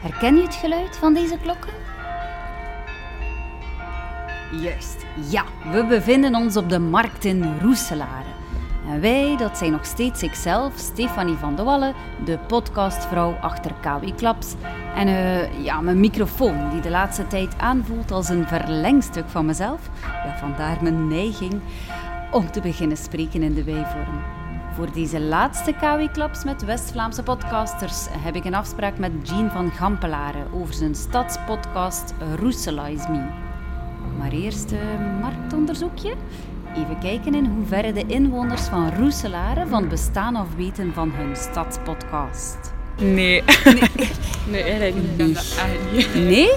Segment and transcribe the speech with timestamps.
[0.00, 1.72] Herken je het geluid van deze klokken?
[4.62, 8.28] Juist, ja, we bevinden ons op de markt in Roeselare.
[8.88, 11.94] En wij, dat zijn nog steeds ikzelf, Stefanie van de Wallen,
[12.24, 14.54] de podcastvrouw achter KW Klaps.
[14.94, 19.90] En uh, ja, mijn microfoon, die de laatste tijd aanvoelt als een verlengstuk van mezelf.
[20.02, 21.60] Ja, vandaar mijn neiging
[22.30, 24.39] om te beginnen spreken in de wijvorm.
[24.80, 30.52] Voor deze laatste KW-klaps met West-Vlaamse podcasters heb ik een afspraak met Jean van Gampelaren
[30.52, 33.28] over zijn stadspodcast Roeselize Me.
[34.18, 36.14] Maar eerst een marktonderzoekje.
[36.76, 41.36] Even kijken in hoeverre de inwoners van Roeselare van het bestaan af weten van hun
[41.36, 42.72] stadspodcast.
[42.96, 43.42] Nee.
[43.64, 43.82] Nee,
[44.50, 45.56] Nee, eigenlijk niet.
[46.14, 46.50] Nee?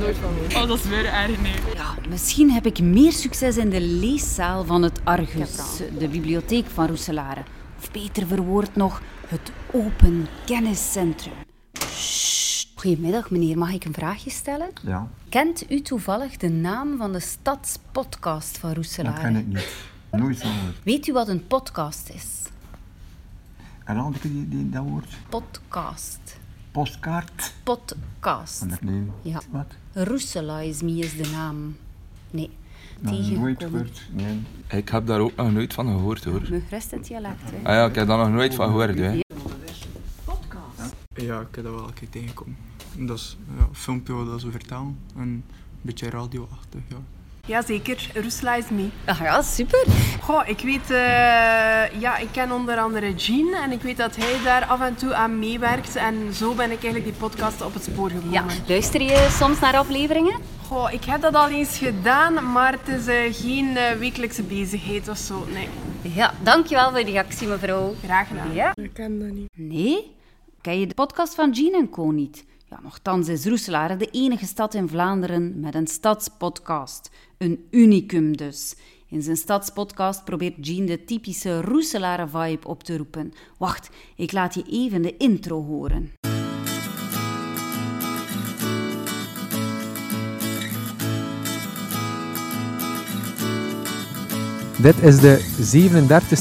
[0.00, 0.62] Nooit van.
[0.62, 1.52] Oh, dat is weer erg, nee.
[1.74, 6.86] Ja, misschien heb ik meer succes in de leeszaal van het Argus, de bibliotheek van
[6.86, 7.40] Roeselare.
[7.82, 11.32] Of beter verwoord nog, het Open Kenniscentrum.
[11.72, 12.68] Sst.
[12.74, 14.68] Goedemiddag meneer, mag ik een vraagje stellen?
[14.82, 19.20] Ja, Kent u toevallig de naam van de stadspodcast van dat Roeselare?
[19.20, 19.74] ken ik niet.
[20.10, 20.76] Nooit van gehoord.
[20.84, 22.26] Weet u wat een podcast is?
[23.84, 25.08] En dan die, die, dat woord?
[25.28, 26.20] Podcast.
[26.70, 27.52] Postkaart?
[27.62, 28.70] Podcast.
[28.70, 29.10] Dat nee.
[29.22, 29.40] Ja.
[29.50, 29.74] Wat?
[29.92, 31.76] Roeselize Me is de naam.
[32.30, 32.50] Nee,
[33.02, 34.02] nooit gehoord.
[34.12, 34.40] Nee.
[34.70, 36.40] Ik heb daar ook nog nooit van gehoord hoor.
[36.68, 37.56] Het dialect, hè.
[37.56, 38.98] Ah ja, ik heb daar nog nooit van gehoord.
[38.98, 39.20] Hè.
[41.14, 42.56] Ja, ik heb dat wel een keer tegengekomen.
[42.98, 44.98] Dat is ja, een filmpje dat ze vertellen.
[45.16, 45.44] En een
[45.80, 46.96] beetje radioachtig, ja.
[47.46, 48.88] Jazeker, Rusla is me.
[49.06, 49.84] Ah ja, super.
[50.20, 54.42] Goh, ik weet, eh, ja, ik ken onder andere Jean en ik weet dat hij
[54.44, 55.96] daar af en toe aan meewerkt.
[55.96, 58.32] En zo ben ik eigenlijk die podcast op het spoor gekomen.
[58.32, 60.40] Ja, luister je soms naar afleveringen?
[60.66, 65.08] Goh, ik heb dat al eens gedaan, maar het is eh, geen eh, wekelijkse bezigheid
[65.08, 65.46] of zo.
[65.52, 65.68] Nee,
[66.14, 67.94] Ja, dankjewel voor die reactie, mevrouw.
[68.04, 68.54] graag gedaan.
[68.54, 68.72] Ja?
[68.74, 69.48] Ik ken dat niet.
[69.54, 70.14] Nee?
[70.60, 72.44] Ken je de podcast van Jean en Co niet?
[72.72, 77.10] Ja, nochtans is Roeselare de enige stad in Vlaanderen met een stadspodcast.
[77.38, 78.76] Een unicum dus.
[79.08, 83.32] In zijn stadspodcast probeert Jean de typische Roeselare vibe op te roepen.
[83.58, 86.12] Wacht, ik laat je even de intro horen.
[94.82, 95.38] Dit is de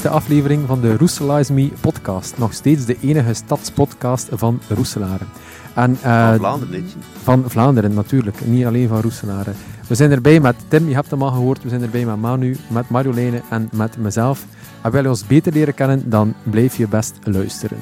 [0.07, 2.37] 37e aflevering van de Roeselize Me podcast.
[2.37, 5.25] Nog steeds de enige stadspodcast van Roeselare.
[5.73, 6.85] En, eh, Van Vlaanderen.
[7.23, 9.51] Van Vlaanderen natuurlijk, niet alleen van Roeselare.
[9.87, 11.63] We zijn erbij met Tim, je hebt hem al gehoord.
[11.63, 14.45] We zijn erbij met Manu, met Marjoleine en met mezelf.
[14.81, 17.77] En wil je ons beter leren kennen, dan blijf je best luisteren.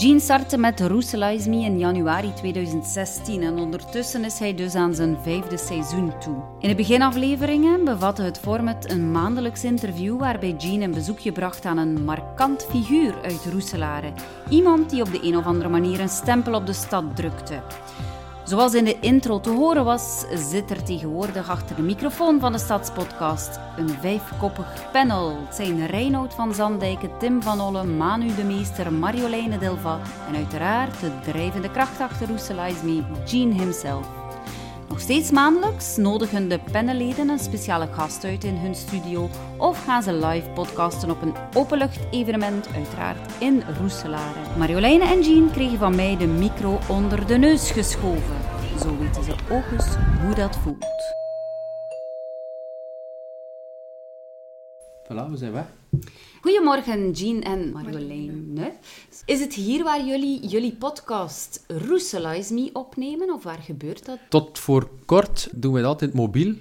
[0.00, 5.16] Jean startte met Roeselize Me in januari 2016 en ondertussen is hij dus aan zijn
[5.22, 6.42] vijfde seizoen toe.
[6.58, 11.78] In de beginafleveringen bevatte het format een maandelijks interview waarbij Jean een bezoekje bracht aan
[11.78, 14.12] een markant figuur uit Roeselare.
[14.48, 17.62] Iemand die op de een of andere manier een stempel op de stad drukte.
[18.50, 22.58] Zoals in de intro te horen was, zit er tegenwoordig achter de microfoon van de
[22.58, 25.36] Stadspodcast een vijfkoppig panel.
[25.44, 31.00] Het zijn Reinoud van Zandijken, Tim van Olle, Manu de Meester, Marjoleine Delva en uiteraard
[31.00, 34.08] de drijvende kracht achter Roeselize Me, Jean himself.
[34.88, 40.02] Nog steeds maandelijks nodigen de panelleden een speciale gast uit in hun studio of gaan
[40.02, 44.40] ze live podcasten op een openlucht-evenement, uiteraard in Roeselare.
[44.58, 48.39] Marjoleine en Jean kregen van mij de micro onder de neus geschoven.
[48.80, 51.14] Zo weten ze ook eens hoe dat voelt.
[55.04, 55.66] Voilà, we zijn weg.
[56.40, 58.72] Goedemorgen, Jean en Marjoleine.
[59.24, 64.18] Is het hier waar jullie jullie podcast Roeselize Me opnemen of waar gebeurt dat?
[64.28, 66.54] Tot voor kort doen we het altijd mobiel.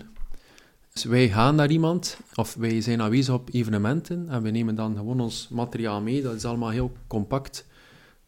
[0.94, 4.96] Dus wij gaan naar iemand, of wij zijn aanwezig op evenementen en we nemen dan
[4.96, 6.22] gewoon ons materiaal mee.
[6.22, 7.68] Dat is allemaal heel compact.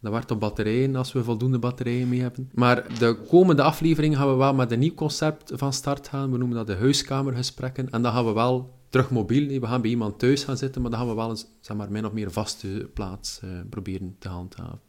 [0.01, 2.49] Dat werkt op batterijen, als we voldoende batterijen mee hebben.
[2.53, 6.31] Maar de komende aflevering gaan we wel met een nieuw concept van start gaan.
[6.31, 7.89] We noemen dat de huiskamergesprekken.
[7.89, 9.59] En dan gaan we wel terug mobiel.
[9.59, 11.91] We gaan bij iemand thuis gaan zitten, maar dan gaan we wel een zeg maar,
[11.91, 14.79] min of meer vaste plaats eh, proberen te handhaven.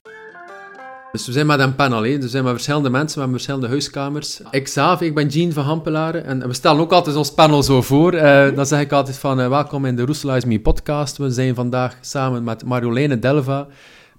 [1.12, 2.14] Dus we zijn met een panel, hè.
[2.14, 4.40] Dus we zijn met verschillende mensen, met verschillende huiskamers.
[4.50, 7.82] Ik zelf, ik ben Jean van Hampelaren en we stellen ook altijd ons panel zo
[7.82, 8.12] voor.
[8.12, 11.16] Eh, dan zeg ik altijd van, eh, welkom in de Roeselize Me podcast.
[11.16, 13.68] We zijn vandaag samen met Marjoleine Delva,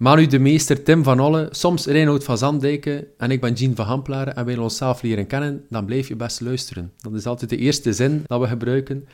[0.03, 3.85] Manu de Meester, Tim van Olle, soms Reinoud van Zandijken en ik ben Jean van
[3.85, 6.91] Hampelaren en wij willen onszelf leren kennen, dan blijf je best luisteren.
[6.97, 9.07] Dat is altijd de eerste zin dat we gebruiken.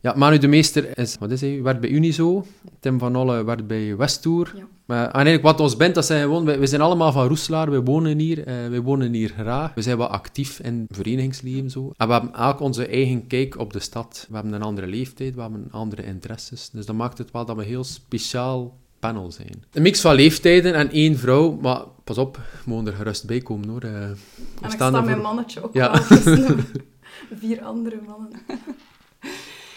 [0.00, 2.46] Ja, Manu de Meester is, wat is hij, werkt bij Unizo.
[2.80, 4.54] Tim van Olle werkt bij Westtour.
[4.84, 7.82] Maar en eigenlijk wat ons bindt, dat zijn gewoon, wij zijn allemaal van Roeselaar, we
[7.82, 9.74] wonen hier, eh, wij wonen hier graag.
[9.74, 11.92] We zijn wel actief in verenigingsleven zo.
[11.96, 14.26] En we hebben elk onze eigen kijk op de stad.
[14.28, 16.70] We hebben een andere leeftijd, we hebben andere interesses.
[16.70, 19.62] Dus dat maakt het wel dat we heel speciaal panel zijn.
[19.72, 23.40] Een mix van leeftijden en één vrouw, maar pas op, we mogen er gerust bij
[23.40, 23.82] komen hoor.
[23.82, 24.16] Eh, En
[24.62, 25.98] ik staan sta mijn voor- mannetje ook Ja.
[25.98, 26.66] tussen
[27.40, 28.30] vier andere mannen.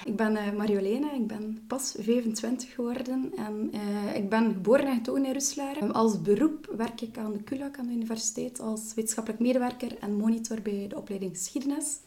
[0.06, 4.96] ik ben eh Marjoleine, ik ben pas 25 geworden en eh, ik ben geboren en
[4.96, 5.94] getogen in Roeselare.
[5.94, 10.62] Als beroep werk ik aan de KULAK, aan de universiteit, als wetenschappelijk medewerker en monitor
[10.62, 11.98] bij de opleiding geschiedenis.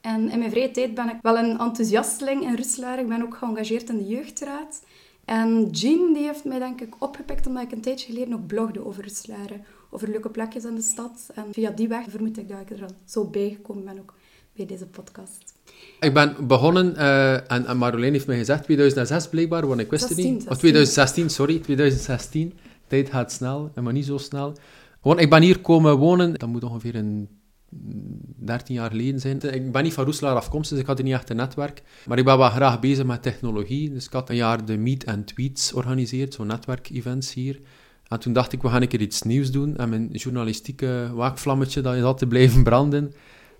[0.00, 3.00] En in mijn vrije tijd ben ik wel een enthousiasteling in Roeselare.
[3.02, 4.82] Ik ben ook geëngageerd in de jeugdraad.
[5.30, 8.86] En Jean die heeft mij denk ik opgepikt omdat ik een tijdje geleden ook blogde
[8.86, 9.60] over Roeselare.
[9.90, 11.30] Over leuke plekjes in de stad.
[11.34, 14.14] En via die weg vermoed ik dat ik er dan zo bijgekomen ben ook
[14.52, 15.54] bij deze podcast.
[16.00, 20.08] Ik ben begonnen, eh, en, en Marjolein heeft mij gezegd, 2006 blijkbaar, want ik wist
[20.08, 20.42] het 16, niet.
[20.42, 20.58] Of 16.
[20.58, 22.52] 2016, sorry, 2016.
[22.86, 24.52] Tijd gaat snel, maar niet zo snel.
[25.00, 27.28] Want ik ben hier komen wonen, dat moet ongeveer een
[27.70, 29.54] 13 jaar geleden zijn.
[29.54, 31.82] Ik ben niet van Roeselaar afkomstig, dus ik had niet echt een netwerk.
[32.06, 33.92] Maar ik ben wel graag bezig met technologie.
[33.92, 37.60] Dus ik had een jaar de Meet and Tweets georganiseerd, zo'n netwerkevents hier.
[38.08, 39.76] En toen dacht ik, we gaan een keer iets nieuws doen.
[39.76, 43.12] En mijn journalistieke waakvlammetje, dat is altijd blijven branden.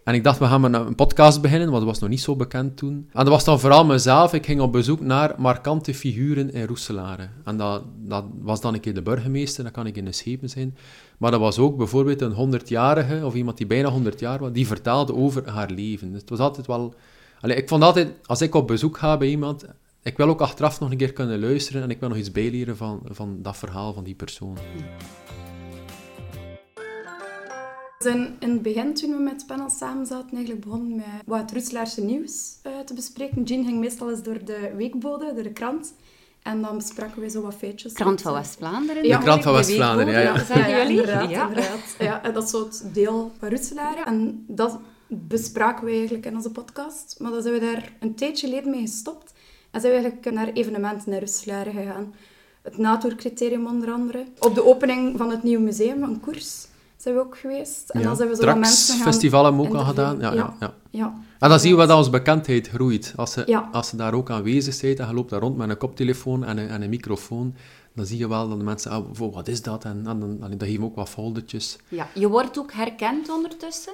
[0.05, 2.77] En ik dacht, we gaan een podcast beginnen, want dat was nog niet zo bekend
[2.77, 2.95] toen.
[2.95, 4.33] En dat was dan vooral mezelf.
[4.35, 7.29] Ik ging op bezoek naar markante figuren in Roeselare.
[7.45, 10.49] En dat, dat was dan een keer de burgemeester, dat kan ik in de schepen
[10.49, 10.77] zijn.
[11.21, 14.67] Maar dat was ook bijvoorbeeld een 100-jarige, of iemand die bijna 100 jaar was, die
[14.67, 16.11] vertelde over haar leven.
[16.13, 16.95] Dus het was altijd wel...
[17.43, 19.65] Ik vond altijd, als ik op bezoek ga bij iemand,
[20.03, 22.77] ik wil ook achteraf nog een keer kunnen luisteren en ik wil nog iets bijleren
[22.77, 24.59] van, van dat verhaal van die persoon.
[27.99, 31.41] Zijn in het begin, toen we met het panel samen zaten, eigenlijk begonnen met wat
[31.41, 33.43] het Roeselaarse nieuws eh, te bespreken.
[33.43, 35.95] Jean ging meestal eens door de weekbode, door de krant.
[36.43, 37.93] En dan bespraken we zo wat feitjes.
[37.93, 39.05] Krant van West-Vlaanderen.
[39.05, 40.31] Ja, De krant van de West-Vlaanderen, ja, ja.
[40.83, 41.49] inderdaad, Ja.
[41.49, 41.97] inderdaad.
[41.99, 44.05] Ja, en dat is zo het deel van Roeselare.
[44.05, 47.15] En dat bespraken we eigenlijk in onze podcast.
[47.19, 49.33] Maar dan zijn we daar een tijdje geleden mee gestopt.
[49.71, 52.15] En zijn we eigenlijk naar evenementen in Roeselare gegaan.
[52.63, 54.25] Het Natour-criterium onder andere.
[54.39, 56.67] Op de opening van het nieuwe museum, een koers,
[57.01, 57.91] zijn we ook geweest.
[57.91, 60.19] En dan zijn we zo mensen gaan festival hebben we ook al gedaan.
[60.19, 60.55] Ja, ja.
[60.61, 60.75] Ja.
[60.91, 61.15] ja.
[61.39, 63.13] En dan zien we dat onze bekendheid groeit.
[63.17, 63.69] Als ze, Ja.
[63.73, 66.59] als ze daar ook aanwezig zijn en je loopt daar rond met een koptelefoon en
[66.59, 67.55] een, en een microfoon,
[67.95, 69.85] dan zie je wel dat de mensen, ah, wow, wat is dat?
[69.85, 71.79] En, en dan, dan geven we ook wat foldertjes.
[71.89, 73.93] Ja, je wordt ook herkend ondertussen.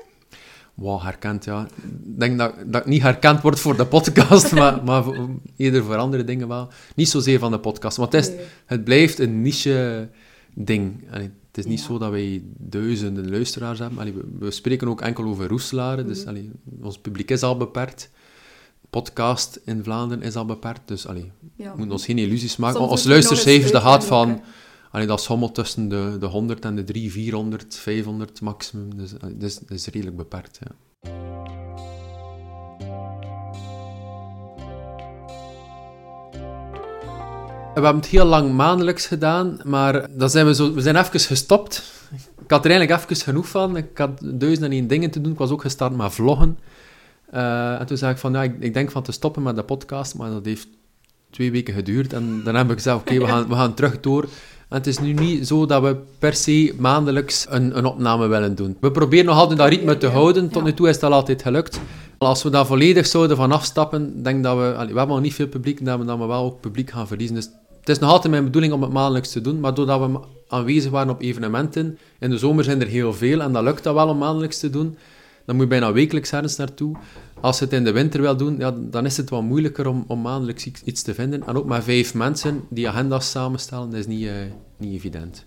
[0.74, 1.66] Wow, herkend, ja.
[1.82, 5.84] Ik denk dat, dat ik niet herkend word voor de podcast, maar, maar voor- eerder
[5.84, 6.68] voor andere dingen wel.
[6.94, 8.32] Niet zozeer van de podcast, want het, is,
[8.66, 11.04] het blijft een niche-ding.
[11.12, 11.86] Allee, Het is niet Ja.
[11.86, 13.98] zo dat wij duizenden luisteraars hebben.
[13.98, 16.28] Allee, we, we spreken ook enkel over Roeselare, dus Mhm.
[16.28, 16.50] allee,
[16.82, 18.10] ons publiek is al beperkt.
[18.90, 21.70] Podcast in Vlaanderen is al beperkt, dus allee, Ja.
[21.70, 22.76] we moeten ons geen illusies maken.
[22.78, 24.28] Soms eens luistercijfers, dat gaat van...
[24.28, 24.54] uitleggen
[24.90, 28.96] Allee, dat schommelt tussen de, de 100 en de 3, 400, 500 maximum.
[28.96, 31.10] Dus dat, is, dat is redelijk beperkt, ja.
[37.76, 41.20] We hebben het heel lang maandelijks gedaan, maar dan zijn we, zo, we zijn even
[41.20, 41.92] gestopt.
[42.44, 43.76] Ik had er eigenlijk even genoeg van.
[43.76, 45.32] Ik had duizend en één dingen te doen.
[45.32, 46.58] Ik was ook gestart met vloggen.
[47.30, 49.62] Eh, en toen zei ik van, ja, ik, ik denk van te stoppen met de
[49.62, 50.68] podcast, maar dat heeft
[51.30, 52.12] twee weken geduurd.
[52.12, 54.22] En dan heb ik gezegd, oké, we, gaan, we gaan terug door.
[54.68, 58.54] En het is nu niet zo dat we per se maandelijks een, een opname willen
[58.54, 58.76] doen.
[58.80, 60.48] We proberen nog altijd dat ritme te houden.
[60.48, 61.80] Tot nu toe is dat altijd gelukt.
[62.18, 64.62] Als we daar volledig zouden van afstappen, denk dat we...
[64.62, 67.34] we hebben nog niet veel publiek, dan hebben we wel ook publiek gaan verliezen.
[67.34, 67.48] Dus
[67.86, 70.90] het is nog altijd mijn bedoeling om het maandelijks te doen, maar doordat we aanwezig
[70.90, 74.08] waren op evenementen, in de zomer zijn er heel veel, en dat lukt dat wel
[74.08, 74.98] om maandelijks te doen,
[75.44, 76.96] dan moet je bijna wekelijks ergens naartoe.
[77.40, 80.04] Als je het in de winter wil doen, ja, dan is het wat moeilijker om,
[80.06, 81.46] om maandelijks iets, iets te vinden.
[81.46, 84.32] En ook met vijf mensen die agenda's samenstellen, dat is niet, eh,
[84.76, 85.44] niet evident.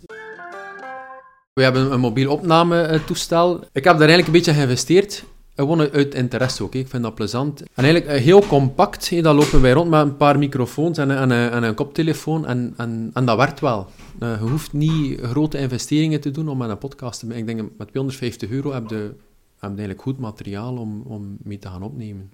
[1.53, 3.55] We hebben een mobiel opnametoestel.
[3.55, 5.23] Ik heb daar eigenlijk een beetje geïnvesteerd.
[5.59, 6.75] Gewoon uit interesse ook.
[6.75, 7.61] Ik vind dat plezant.
[7.61, 9.23] En eigenlijk eh, heel compact.
[9.23, 12.45] Dat lopen wij rond met een paar microfoons en, een- en, een- en een koptelefoon.
[12.45, 12.73] En,
[13.13, 13.87] en, dat werkt wel.
[14.19, 17.41] Eh, je hoeft niet grote investeringen te doen om met een podcast te maken.
[17.47, 19.15] Ik denk met 250 euro heb je, heb
[19.59, 22.29] je eigenlijk goed materiaal om, om mee te gaan opnemen.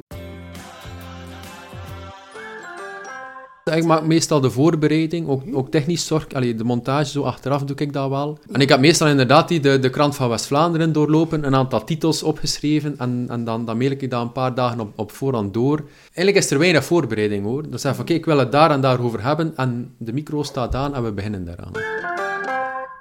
[3.74, 6.34] Ik maak meestal de voorbereiding, ook, ook technisch zorg.
[6.34, 8.38] Allee, de montage zo achteraf doe ik dat wel.
[8.52, 12.96] En ik heb meestal inderdaad die, de, krant van West-Vlaanderen doorlopen, een aantal titels opgeschreven
[12.98, 15.84] en, en dan, dan mail ik dat een paar dagen op, op voorhand door.
[16.04, 17.70] Eigenlijk is er weinig voorbereiding hoor.
[17.70, 20.44] Dan zeg ik van, oké, ik wil het daar en daarover hebben en de micro
[20.44, 21.72] staat aan en we beginnen daaraan.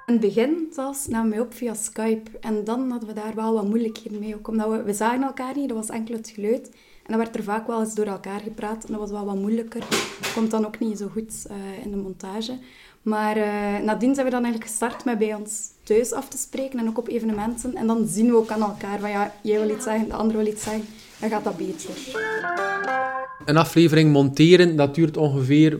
[0.05, 2.31] In het begin zelfs namen we op via Skype.
[2.39, 4.35] En dan hadden we daar wel wat moeilijkheden mee.
[4.35, 6.69] Ook omdat we, we zagen elkaar niet, dat was enkel het geluid.
[7.05, 8.85] En dan werd er vaak wel eens door elkaar gepraat.
[8.85, 9.83] En dat was wel wat moeilijker.
[10.33, 12.57] Komt dan ook niet zo goed eh, in de montage.
[13.01, 16.79] Maar eh, nadien zijn we dan eigenlijk gestart met bij ons thuis af te spreken.
[16.79, 17.75] En ook op evenementen.
[17.75, 20.37] En dan zien we ook aan elkaar van ja, jij wil iets zeggen, de ander
[20.37, 20.85] wil iets zeggen.
[21.19, 21.89] Dan gaat dat beter.
[23.45, 25.79] Een aflevering monteren, dat duurt ongeveer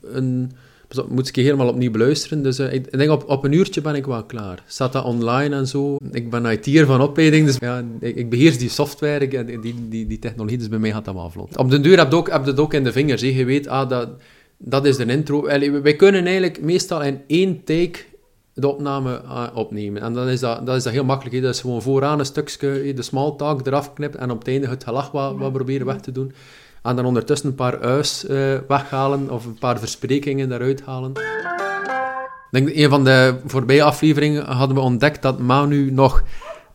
[0.00, 0.52] een
[0.94, 2.42] Dus moet ik helemaal opnieuw beluisteren.
[2.42, 4.62] Dus eh, ik, denk op, op een uurtje ben ik wel klaar.
[4.66, 5.96] Staat dat online en zo.
[6.12, 10.06] Ik ben IT'er van opleiding, dus ja, ik, beheers die software, ik, die, die, die,
[10.06, 11.56] die technologie, dus bij mij gaat dat wel vlot.
[11.56, 13.22] Op de deur heb je heb je het ook in de vingers.
[13.22, 14.08] Je weet, ah, dat,
[14.56, 15.48] dat is de intro.
[15.48, 17.98] Allee, wij kunnen eigenlijk meestal in één take
[18.54, 20.02] de opname eh, opnemen.
[20.02, 21.36] En dan is dat, dat is dat heel makkelijk.
[21.36, 21.40] hè.
[21.42, 24.68] Dat is gewoon vooraan een stukje, de small talk eraf knipt en op het einde
[24.68, 26.32] het gelach wat, wat proberen weg te doen.
[26.82, 28.36] En dan ondertussen een paar uis eh,
[28.68, 31.10] weghalen of een paar versprekingen eruit halen.
[31.10, 36.22] Ik denk dat een van de voorbije afleveringen hadden we ontdekt dat Manu nog,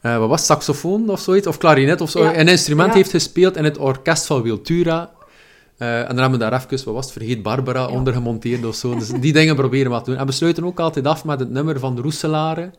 [0.02, 2.38] eh, wat was het, saxofoon of zoiets, of klarinet of zo, Ja.
[2.38, 2.96] een instrument Ja.
[2.96, 5.12] heeft gespeeld in het orkest van Wiltura.
[5.78, 8.76] Eh, en dan hebben we daar even, wat was het, Vergeet Barbara onder gemonteerd of
[8.76, 8.96] zo.
[8.96, 10.20] Dus die dingen proberen we te doen.
[10.20, 12.72] En we sluiten ook altijd af met het nummer van de Roeselare.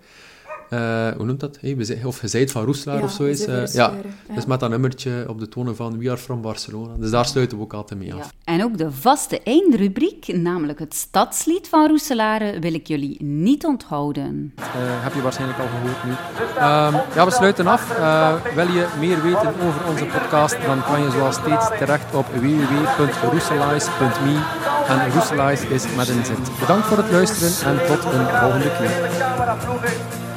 [0.68, 1.58] Eh, hoe noemt dat?
[1.60, 3.44] Hey, of het van Roeselaar Ja, of zoiets.
[3.44, 3.92] we Eh, ja.
[4.34, 6.94] Dus met dat nummertje op de tonen van We Are From Barcelona.
[6.98, 8.18] Dus daar sluiten we ook altijd mee af.
[8.18, 8.24] Ja.
[8.52, 14.52] En ook de vaste eindrubriek, namelijk het stadslied van Roeselare, wil ik jullie niet onthouden.
[14.56, 16.10] Eh, heb je waarschijnlijk al gehoord nu.
[16.56, 17.90] Ehm, ja, we sluiten af.
[17.98, 22.26] Eh, wil je meer weten over onze podcast, dan kan je zoals steeds terecht op
[22.26, 24.40] www.roeselize.me.
[24.88, 26.58] En Roeselize is met een zit.
[26.60, 28.94] Bedankt voor het luisteren en tot een volgende keer.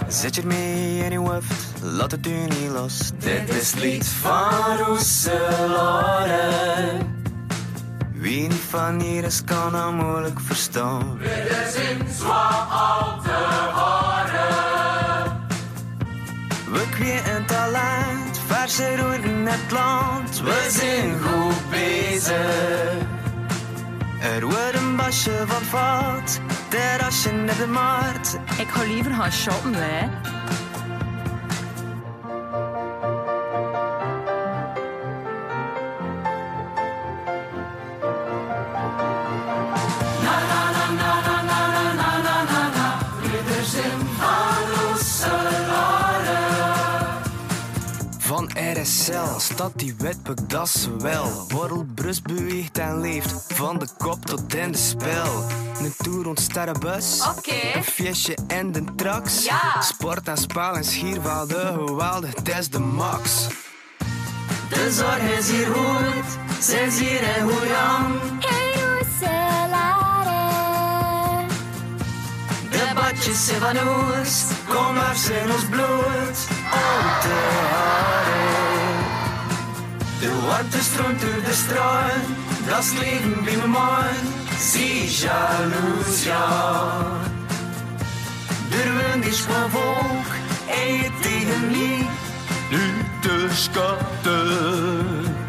[0.10, 3.12] Zet je ermee in je hoofd, laat het u niet los.
[3.18, 6.48] Dit is het lied van Roeselare.
[8.14, 11.18] Wie niet van hier is, kan hem moeilijk verstaan.
[16.68, 20.42] We kweken talent, verse roer in het land.
[20.42, 23.08] We zijn goed bezig.
[24.22, 26.40] Er wordt een basje van vat,
[26.72, 28.42] det er ikke nede mat.
[28.60, 30.39] Jeg har livet hans sjarm.
[48.82, 51.46] RSL staat die wetboek, dat is wel.
[51.48, 55.44] Borrelbrust beweegt en leeft, van de kop tot in de spel.
[55.82, 57.78] Een tour rond sterrenbus, Oké.
[57.78, 59.44] een feestje en de trax.
[59.44, 59.82] Ja.
[59.82, 63.48] Sport en spel en geweldig, het is de max.
[64.70, 68.20] De zorg is hier goed, ze is hier en hoe Jan.
[72.72, 76.48] De badjes zijn van ons, kom maar in ons bloed.
[77.22, 78.19] De.
[80.20, 82.12] De warmte stroomt door de straat,
[82.68, 84.04] dat is leven bij mijn man.
[84.60, 87.02] Zie jaloers, ja.
[88.70, 90.26] De wind is van volk,
[90.68, 92.08] en je tegen mij.
[92.70, 95.49] Nu de schatten.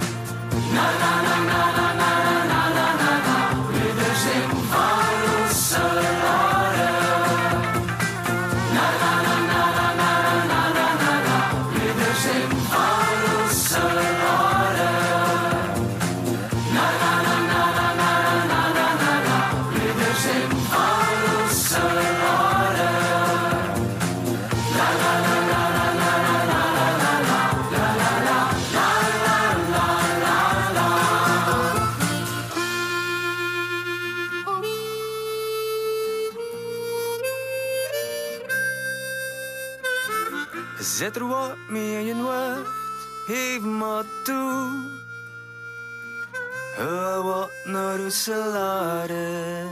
[48.09, 49.67] Salade.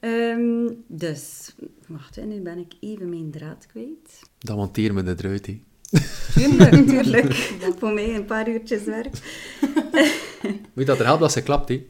[0.00, 1.54] Ehm, dus,
[1.88, 4.20] wacht, nu ben ik even mijn draad kwijt.
[4.38, 5.46] Dan monteren we het eruit.
[5.46, 5.60] hè.
[6.34, 7.32] Tuurlijk, tuurlijk.
[7.78, 9.14] Voor mij een paar uurtjes werk.
[10.72, 11.86] Weet dat er helpt als ze klapt, hè.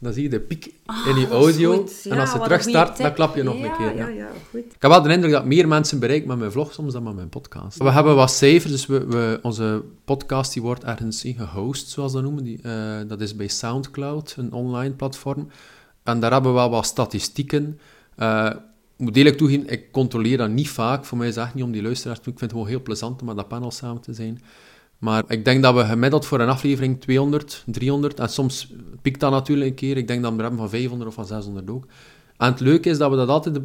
[0.00, 1.72] Dan zie je de piek in je Ah, dat is audio.
[2.04, 3.96] En als ze terug start, dan klap je nog ja, een keer.
[3.96, 4.28] Ja, Ja.
[4.50, 4.60] goed.
[4.60, 7.14] Ik heb wel de indruk dat meer mensen bereik met mijn vlog soms dan met
[7.14, 7.78] mijn podcast.
[7.78, 12.12] We hebben wat cijfers, dus we, we, onze podcast die wordt ergens in gehost, zoals
[12.12, 12.44] dat noemen.
[12.44, 15.48] Die, eh, dat is bij Soundcloud, een online platform.
[16.02, 17.78] En daar hebben we wel wat statistieken.
[18.16, 18.50] Eh,
[18.96, 21.04] ik moet eerlijk toegeven, ik controleer dat niet vaak.
[21.04, 22.32] Voor mij is het echt niet om die luisteraars te doen.
[22.32, 24.40] Ik vind het gewoon heel plezant om met dat panel samen te zijn.
[24.98, 29.30] Maar ik denk dat we gemiddeld voor een aflevering 200, 300, en soms piekt dat
[29.30, 29.96] natuurlijk een keer.
[29.96, 31.86] Ik denk dat we hebben van 500 of van 600 ook.
[32.36, 33.60] En het leuke is dat we dat altijd...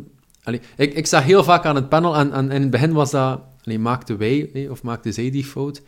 [0.77, 3.39] Ik, ik zag heel vaak aan het panel, en, in het begin was dat...
[3.63, 5.81] Allee, maakten wij, of maakten zij die fout.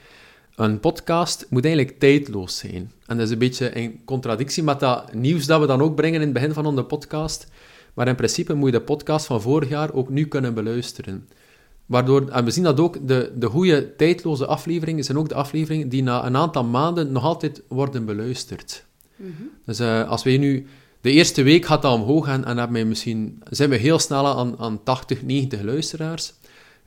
[0.56, 2.92] Een podcast moet eigenlijk tijdloos zijn.
[3.06, 6.22] En dat is een beetje in contradictie met dat nieuws dat we dan ook brengen
[6.22, 7.48] in het begin van onze podcast.
[7.94, 11.28] Maar in principe moet je de podcast van vorig jaar ook nu kunnen beluisteren.
[11.86, 15.90] Waardoor, en we zien dat ook, de, de goede tijdloze afleveringen zijn ook de afleveringen
[15.90, 18.86] die na een aantal maanden nog altijd worden beluisterd.
[19.66, 20.66] Dus eh, als wij nu...
[21.02, 24.60] De eerste week gaat dat omhoog en, en hebben misschien, zijn we heel snel aan,
[24.60, 26.34] aan 80, 90 luisteraars.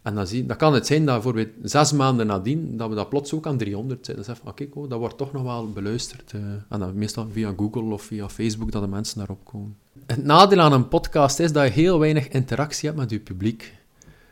[0.03, 3.09] En dan, zie, dan kan het zijn dat bijvoorbeeld zes maanden nadien, dat we dat
[3.09, 4.17] plots ook aan 300 zijn.
[4.17, 6.33] Dan zeggen we, oké, dat wordt toch nog wel beluisterd.
[6.33, 6.41] eh.
[6.69, 9.77] en dan meestal via Google of via Facebook dat de mensen daarop komen.
[10.07, 13.75] Het nadeel aan een podcast is dat je heel weinig interactie hebt met je publiek.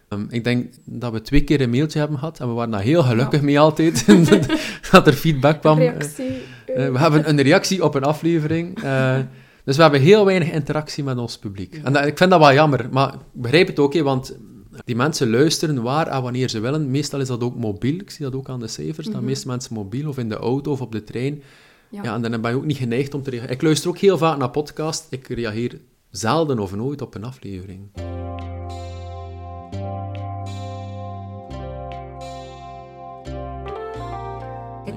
[0.08, 2.80] Ehm, ik denk dat we twee keer een mailtje hebben gehad en we waren daar
[2.80, 4.06] heel gelukkig mee altijd.
[4.90, 5.78] dat er feedback kwam.
[5.78, 6.30] Reactie.
[6.78, 8.82] Eh, we hebben een reactie op een aflevering.
[8.82, 9.18] eh,
[9.64, 11.80] dus we hebben heel weinig interactie met ons publiek.
[11.84, 14.36] En dat- ik vind dat wel jammer, maar ik begrijp het ook, hè, want
[14.84, 16.90] die mensen luisteren waar en wanneer ze willen.
[16.90, 17.94] Meestal is dat ook mobiel.
[17.94, 19.06] Ik zie dat ook aan de cijfers.
[19.06, 19.24] Dat Mhm.
[19.24, 21.42] meeste mensen mobiel of in de auto of op de trein.
[21.90, 22.02] Ja.
[22.02, 22.14] Ja.
[22.14, 23.54] en dan ben je ook niet geneigd om te reageren.
[23.54, 25.06] Ik luister ook heel vaak naar podcast.
[25.10, 25.78] Ik reageer
[26.10, 27.80] zelden of nooit op een aflevering.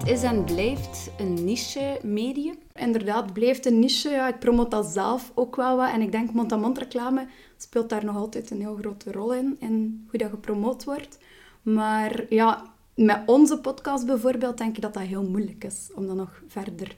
[0.01, 2.55] Het is en blijft een niche-medium.
[2.73, 4.09] Inderdaad, blijft een niche.
[4.09, 5.91] Ja, ik promoot dat zelf ook wel wat.
[5.91, 7.27] En ik denk mond-aan-mond reclame
[7.57, 9.55] speelt daar nog altijd een heel grote rol in.
[9.59, 11.17] In hoe dat gepromoot wordt.
[11.61, 12.63] Maar ja,
[12.95, 15.89] met onze podcast bijvoorbeeld denk ik dat dat heel moeilijk is.
[15.95, 16.95] Om dan nog verder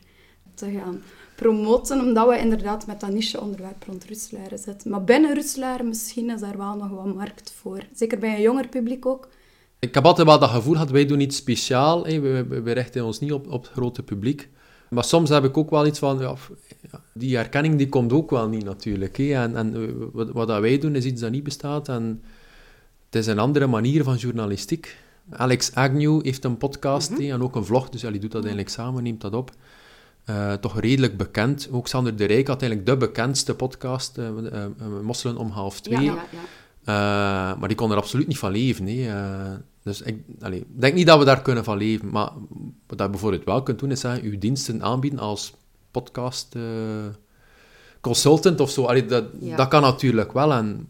[0.54, 1.02] te gaan
[1.36, 2.00] promoten.
[2.00, 4.92] Omdat we inderdaad met dat niche-onderwerp rond Russlaren zitten.
[4.92, 7.86] Maar binnen Russlaren misschien is daar wel nog wat markt voor.
[7.94, 9.28] Zeker bij een jonger publiek ook.
[9.84, 12.06] Ik heb altijd wel dat gevoel gehad, wij doen iets speciaal.
[12.06, 12.20] Hè.
[12.20, 14.50] We, we, we richten ons niet op, op het grote publiek.
[14.90, 16.36] Maar soms heb ik ook wel iets van, ja,
[17.14, 19.18] die herkenning die komt ook wel niet natuurlijk.
[19.18, 21.90] En, en eh, wat, wat dat wij doen is iets dat niet bestaat.
[21.90, 22.24] En
[23.06, 24.98] het is een andere manier van journalistiek.
[25.30, 28.42] Alex Agnew heeft een podcast hè, en ook een vlog, dus ja, die doet dat
[28.42, 29.52] eigenlijk samen, neemt dat op.
[30.24, 31.70] Eh, toch redelijk bekend.
[31.72, 34.66] Ook Sander de Rijk had eigenlijk de bekendste podcast, eh,
[35.02, 36.02] Mosselen om half twee.
[36.02, 36.26] Ja, ja,
[36.86, 37.56] ja.
[37.60, 38.88] Maar die kon er absoluut niet van leven.
[39.84, 42.10] Dus ik allee, denk niet dat we daar kunnen van leven.
[42.10, 42.32] Maar
[42.88, 45.54] wat je bijvoorbeeld wel kunt doen, is zeggen, uw diensten aanbieden als
[45.92, 46.62] podcast eh,
[48.02, 48.84] consultant of zo.
[48.86, 49.56] Allee, dat, Ja.
[49.56, 50.52] dat kan natuurlijk wel.
[50.54, 50.88] En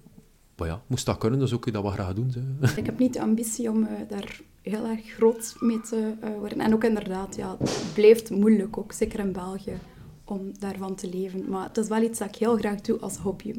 [0.57, 2.33] maar ja, moest dat kunnen, dan zou ik dat wel graag doen.
[2.75, 6.59] Ik heb niet de ambitie om eh, daar heel erg groot mee te eh, worden.
[6.59, 9.77] En ook inderdaad, ja, het blijft moeilijk, ook zeker in België,
[10.23, 11.49] om daarvan te leven.
[11.49, 13.53] Maar het is wel iets dat ik heel graag doe als hobby.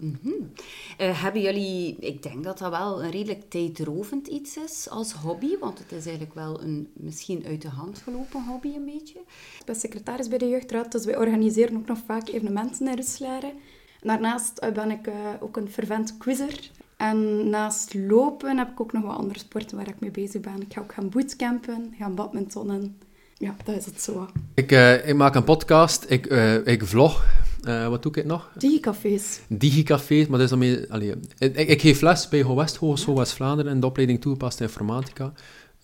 [0.00, 0.30] Mhm.
[0.96, 5.58] Eh, hebben jullie, ik denk dat dat wel een redelijk tijdrovend iets is als hobby,
[5.58, 9.18] want het is eigenlijk wel een misschien uit de hand gelopen hobby een beetje.
[9.58, 13.52] Ik ben secretaris bij de Jeugdraad, dus wij organiseren ook nog vaak evenementen in Ruslaren.
[14.00, 16.70] Daarnaast eh, ben ik eh, ook een fervent quizzer.
[16.96, 20.60] En naast lopen heb ik ook nog wat andere sporten waar ik mee bezig ben.
[20.60, 22.98] Ik ga ook gaan bootcampen, gaan badmintonnen.
[23.38, 24.28] Ja, dat is het zo.
[24.54, 24.70] Ik,
[25.04, 27.24] ik maak een podcast, ik, eh, ik vlog.
[27.64, 28.50] Eh, wat doe ik nog?
[28.58, 29.40] Digicafés.
[29.48, 30.88] Digicafés, maar dat is dan.
[30.90, 35.32] Allee, ik, ik geef les bij GoWest, Hogeschool West-Vlaanderen, in de opleiding toegepaste informatica,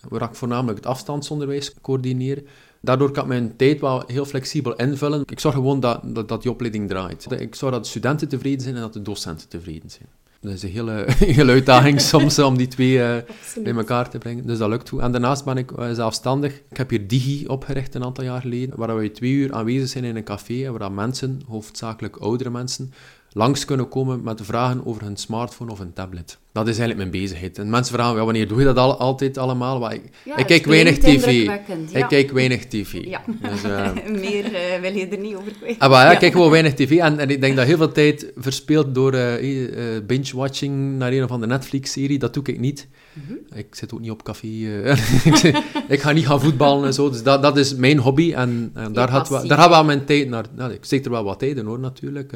[0.09, 2.43] waar ik voornamelijk het afstandsonderwijs coördineer.
[2.81, 5.23] Daardoor kan ik mijn tijd wel heel flexibel invullen.
[5.25, 7.31] Ik zorg gewoon dat, dat, dat die opleiding draait.
[7.31, 10.07] Ik zorg dat de studenten tevreden zijn en dat de docenten tevreden zijn.
[10.41, 11.05] Dat is een hele,
[11.39, 13.23] hele uitdaging soms om die twee eh,
[13.63, 14.47] bij elkaar te brengen.
[14.47, 15.01] Dus dat lukt goed.
[15.01, 16.61] En daarnaast ben ik eh, zelfstandig.
[16.69, 20.03] Ik heb hier Digi opgericht een aantal jaar geleden, waar we twee uur aanwezig zijn
[20.03, 22.93] in een café waar mensen, hoofdzakelijk oudere mensen,
[23.33, 26.37] langs kunnen komen met vragen over hun smartphone of een tablet.
[26.53, 27.57] Dat is eigenlijk mijn bezigheid.
[27.57, 29.79] En mensen vragen, ja, wanneer doe je dat al, altijd allemaal?
[29.79, 31.45] Maar ik, Ja, ik het kijk weinig tv.
[31.45, 31.99] ja.
[31.99, 33.05] Ik kijk weinig tv.
[33.05, 33.21] Ja.
[33.51, 33.91] Dus, eh,
[34.21, 35.79] Meer eh, wil je er niet over kwijt.
[35.79, 36.97] Ah, maar ja, ik kijk gewoon weinig tv.
[36.97, 41.31] En, en ik denk dat heel veel tijd verspild door eh, binge-watching naar een of
[41.31, 42.19] andere Netflix-serie.
[42.19, 42.87] Dat doe ik niet.
[43.13, 43.57] Mhm.
[43.59, 44.47] Ik zit ook niet op café.
[45.29, 45.57] ik, zit-
[45.89, 47.09] ga niet gaan voetballen en zo.
[47.09, 48.33] Dus dat, dat is mijn hobby.
[48.33, 49.49] En, en daar, gaat wel, passie.
[49.49, 50.45] daar gaat wel mijn tijd naar.
[50.55, 52.33] Nou, ik steek er wel wat tijd in hoor, natuurlijk.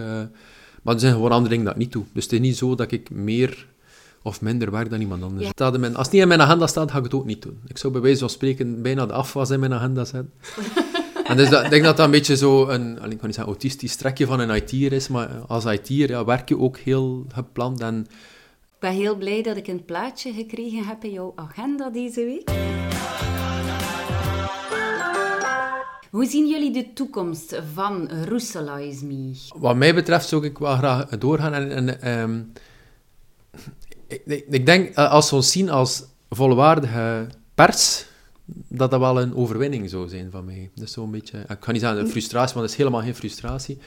[0.86, 2.04] Maar er zijn gewoon andere dingen dat ik niet doe.
[2.14, 3.68] Dus het is niet zo dat ik meer
[4.22, 5.44] of minder werk dan iemand anders.
[5.44, 5.50] Ja.
[5.50, 7.42] Staat in mijn, als het niet in mijn agenda staat, ga ik het ook niet
[7.42, 7.60] doen.
[7.68, 10.32] Ik zou bij wijze van spreken bijna de afwas in mijn agenda zetten.
[11.26, 13.46] En dus dat, ik denk dat dat een beetje zo een, ik kan niet zeggen
[13.46, 17.80] autistisch trekje van een IT'er is, maar als IT'er ja, werk je ook heel gepland
[17.80, 22.26] en Ik ben heel blij dat ik een plaatje gekregen heb in jouw agenda deze
[22.26, 22.85] week.
[26.16, 29.32] Hoe zien jullie de toekomst van Roeselize Me?
[29.56, 31.54] Wat mij betreft zou ik wel graag doorgaan.
[31.54, 32.42] En, ehm,
[34.50, 38.06] ik, denk, eh, als we ons zien als volwaardige pers,
[38.68, 40.70] dat dat wel een overwinning zou zijn van mij.
[40.76, 41.40] Dat is zo'n beetje...
[41.40, 43.78] Ik ga niet zeggen een frustratie, want dat is helemaal geen frustratie.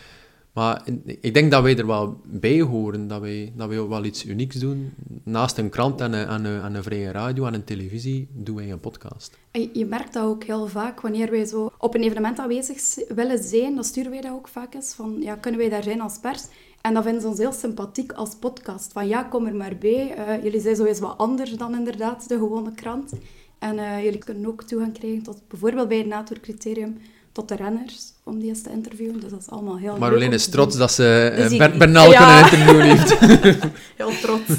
[0.59, 0.83] Maar
[1.21, 4.57] ik- denk dat wij er wel bij horen, dat wij, dat wij wel iets unieks
[4.57, 4.91] doen.
[5.23, 8.71] Naast een krant en een, en en een vrije radio en een televisie, doen wij
[8.71, 9.39] een podcast.
[9.73, 12.79] Je- merkt dat ook heel vaak wanneer wij zo op een evenement aanwezig
[13.15, 13.75] willen zijn.
[13.75, 16.45] Dan sturen wij dat ook vaak eens van, ja, kunnen wij daar zijn als pers?
[16.81, 18.93] En dat vinden ze ons heel sympathiek als podcast.
[18.93, 20.15] Van ja, kom er maar bij.
[20.15, 23.13] Eh, jullie zijn sowieso wat anders dan inderdaad de gewone krant.
[23.59, 26.97] En eh, jullie kunnen ook toegang krijgen tot bijvoorbeeld bij het NATO-criterium
[27.39, 29.21] tot de renners om die eens te interviewen.
[29.21, 32.49] Dus dat is allemaal heel om is trots dat ze Dus ik- Ber- Bernal Ja.
[32.49, 33.19] kunnen interviewen heeft.
[34.01, 34.51] Heel trots.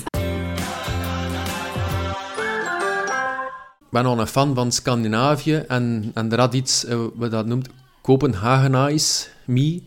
[3.80, 7.46] Ik ben al een fan van Scandinavië en, en er had iets, eh, wat dat
[7.46, 7.70] noemt,
[8.02, 9.82] Copenhagenize Me.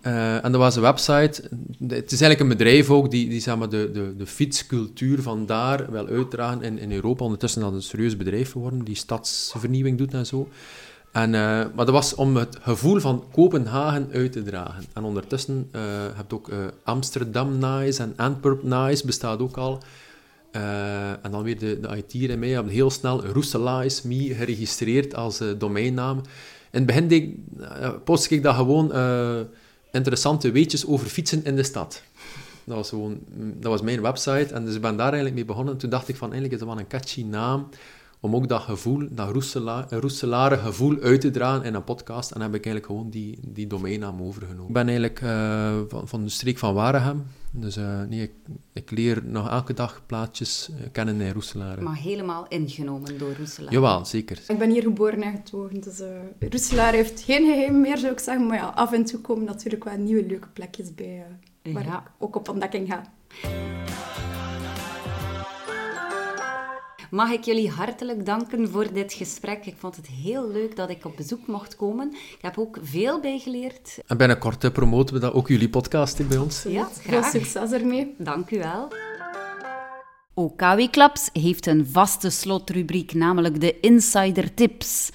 [0.00, 1.42] Eh, en dat was een website,
[1.88, 5.46] het is eigenlijk een bedrijf ook, die, die zeg maar, de, de, de fietscultuur van
[5.46, 7.24] daar wel uitdragen in, in Europa.
[7.24, 10.48] Ondertussen is dat een serieus bedrijf geworden, die stadsvernieuwing doet en zo.
[11.12, 14.84] En, eh, maar dat was om het gevoel van Kopenhagen uit te dragen.
[14.92, 15.80] En ondertussen eh
[16.14, 19.82] heb je ook eh, Amsterdam Nice en Antwerp Nice bestaat ook al.
[21.22, 25.40] En dan weer de, de IT en mij hebben heel snel Roeselaars Me geregistreerd als
[25.58, 26.16] domeinnaam.
[26.16, 26.22] In
[26.70, 27.22] het begin deed,
[28.28, 28.92] ik- dat gewoon
[29.92, 32.02] interessante weetjes over fietsen in de stad.
[32.64, 35.44] Dat was, gewoon, mm, dat was mijn website en dus ik ben daar eigenlijk mee
[35.44, 35.76] begonnen.
[35.76, 37.68] Toen dacht ik van, eigenlijk is dat wel een catchy naam
[38.20, 42.30] om ook dat gevoel, dat Roesela- Roeselare gevoel uit te dragen in een podcast.
[42.30, 44.66] En dan heb ik eigenlijk gewoon die, die domeinnaam overgenomen.
[44.66, 47.24] Ik ben eigenlijk eh, van, van de streek van Waregem.
[47.52, 48.32] Dus eh, nee, ik,
[48.72, 51.80] ik leer nog elke dag plaatjes eh, kennen in Roeselare.
[51.80, 53.72] Maar helemaal ingenomen door Roeselaar.
[53.72, 54.40] Jawel, zeker.
[54.48, 56.08] Ik ben hier geboren en getogen, dus eh
[56.50, 58.46] Roeselaar heeft geen geheim meer, zou ik zeggen.
[58.46, 61.24] Maar ja, af en toe komen natuurlijk wel nieuwe leuke plekjes bij,
[61.62, 61.98] eh, waar Ja.
[61.98, 63.02] ik ook op ontdekking ga.
[67.10, 69.66] Mag ik jullie hartelijk danken voor dit gesprek.
[69.66, 72.12] Ik vond het heel leuk dat ik op bezoek mocht komen.
[72.12, 73.98] Ik heb ook veel bijgeleerd.
[74.06, 76.62] En binnenkort promoten we dat ook jullie podcast bij ons.
[76.62, 77.30] Ja, Veel graag.
[77.30, 78.14] succes ermee.
[78.18, 78.88] Dank u wel.
[80.34, 85.10] OKW Klaps heeft een vaste slotrubriek, namelijk de Insider Tips.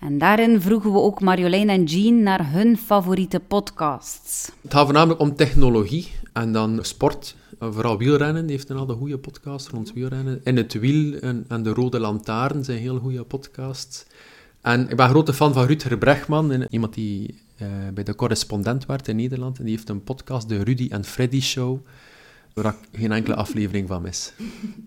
[0.00, 4.50] En daarin vroegen we ook Marjolein en Jean naar hun favoriete podcasts.
[4.62, 7.36] Het gaat voornamelijk om technologie en dan sport.
[7.58, 10.40] Vooral wielrennen heeft een hele goede podcast rond wielrennen.
[10.44, 14.06] In het wiel en, de Rode Lantaarn zijn heel goede podcasts.
[14.60, 19.08] En ik ben grote fan van Rutger Bregman, iemand die eh, bij de correspondent werkt
[19.08, 19.58] in Nederland.
[19.58, 21.78] En die heeft een podcast, de Rudy en Freddy Show,
[22.54, 24.32] waar ik geen enkele aflevering van mis.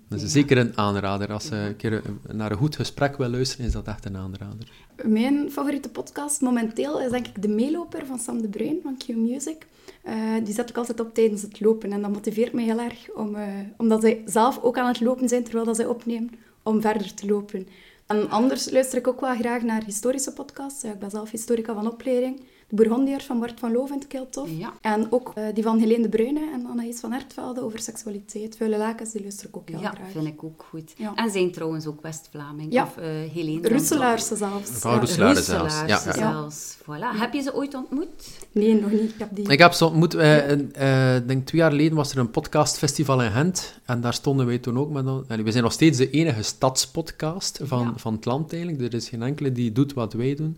[0.10, 1.32] Dat is zeker een aanrader.
[1.32, 2.02] Als je een keer
[2.32, 4.70] naar een goed gesprek wil luisteren, is dat echt een aanrader.
[5.04, 9.08] Mijn favoriete podcast momenteel is denk ik De Meeloper van Sam de Bruin van Q
[9.08, 9.68] Music.
[10.04, 13.10] Eh, die zet ik altijd op tijdens het lopen en dat motiveert mij heel erg,
[13.16, 16.32] om, eh, omdat zij zelf ook aan het lopen zijn terwijl dat zij opnemen,
[16.64, 17.68] om verder te lopen.
[18.06, 20.84] En anders luister ik ook wel graag naar historische podcasts.
[20.84, 22.42] Ik ben zelf historica van opleiding.
[22.70, 24.50] De Bourgondiërs van Bart van Loo vind ik heel tof.
[24.58, 24.74] Ja.
[24.82, 28.58] En ook eh, die van Helene de Bruyne en Anaïs van Hertvelde over seksualiteit.
[28.58, 30.12] Vuile lakens, die luister ik ook heel Ja, graag.
[30.12, 30.94] vind ik ook goed.
[30.98, 31.16] Ja.
[31.16, 32.74] En zijn trouwens ook West-Vlaming.
[32.74, 32.84] Ja.
[32.84, 33.04] Of uh,
[33.34, 33.62] Helene.
[33.62, 34.70] dan Roeselaarse zelfs.
[34.72, 35.00] Van Ja.
[35.00, 35.76] Roeselaar zelfs.
[35.80, 36.14] Ja, ja.
[36.14, 36.78] zelfs.
[36.82, 37.20] Voilà.
[37.20, 38.08] Heb je ze ooit ontmoet?
[38.52, 39.02] Nee, nog niet.
[39.14, 39.50] Ik heb die...
[39.50, 42.32] Ik heb ze ontmoet, eh, een- eh, ik denk twee jaar geleden was er een
[42.32, 43.80] podcastfestival in Gent.
[43.86, 45.06] En daar stonden wij toen ook met...
[45.28, 47.94] en we zijn nog steeds de enige stadspodcast van, Ja.
[47.96, 48.82] van het land eigenlijk.
[48.82, 50.58] Er is geen enkele die doet wat wij doen.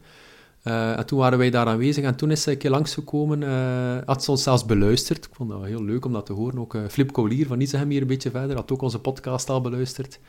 [0.64, 3.44] Eh, en toen waren wij daar aanwezig en toen is ze een keer langsgekomen.
[3.44, 5.26] eh had ze ons zelfs beluisterd.
[5.26, 6.60] Ik vond dat heel leuk om dat te horen.
[6.60, 9.62] Ook eh, Flip Collier van Isegem hier een beetje verder had ook onze podcast al
[9.62, 10.20] beluisterd.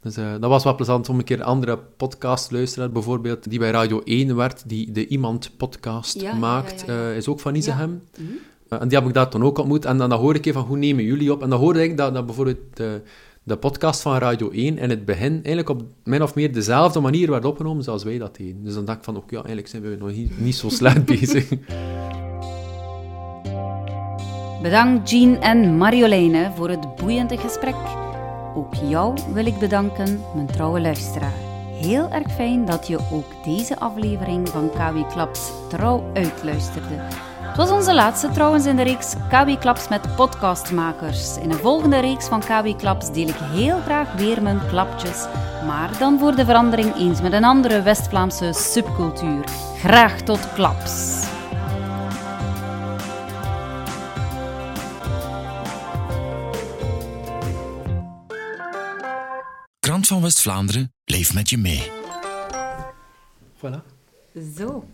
[0.00, 2.92] Dus dat was wel plezant om een keer andere podcast te luisteren.
[2.92, 7.10] Bijvoorbeeld die bij Radio 1 werd, die de Iemand podcast Ja, maakt, ja, ja.
[7.10, 8.02] is ook van Isegem.
[8.18, 8.28] Mhm.
[8.68, 9.84] En die heb ik daar toen ook ontmoet.
[9.84, 11.42] En dan, dan hoor ik even van, hoe nemen jullie op?
[11.42, 12.80] En dan hoorde ik dat, dat bijvoorbeeld
[13.42, 17.30] de, podcast van Radio 1 in het begin eigenlijk op min of meer dezelfde manier
[17.30, 18.64] werd opgenomen zoals wij dat deden.
[18.64, 21.04] Dus dan dacht ik van, oké, ja, eigenlijk zijn we nog niet, niet zo slecht
[21.16, 21.48] bezig.
[24.62, 27.74] Bedankt Jean en Marjoleine voor het boeiende gesprek.
[28.54, 31.34] Ook jou wil ik bedanken, mijn trouwe luisteraar.
[31.80, 37.30] Heel erg fijn dat je ook deze aflevering van KW Klaps trouw uitluisterde.
[37.42, 41.36] Het was onze laatste trouwens in de reeks KW Klaps met podcastmakers.
[41.36, 45.26] In een volgende reeks van KW Klaps deel ik heel graag weer mijn klapjes.
[45.66, 49.44] Maar dan voor de verandering eens met een andere West-Vlaamse subcultuur.
[49.78, 51.26] Graag tot klaps!
[59.78, 61.90] Krant van West-Vlaanderen, leef met je mee.
[63.56, 63.82] voilà.
[64.56, 64.84] Zo,